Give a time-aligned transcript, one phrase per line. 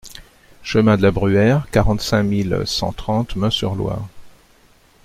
[0.63, 4.09] Chemin de la Bruère, quarante-cinq mille cent trente Meung-sur-Loire